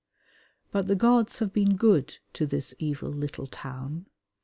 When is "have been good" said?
1.37-2.17